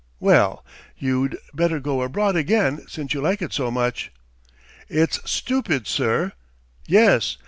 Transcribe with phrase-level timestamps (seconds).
[0.19, 0.65] .""Well,
[0.97, 4.11] you'd better go abroad again since you like it so much."
[4.89, 6.31] "It's stupid, sir!
[6.87, 7.37] Yes!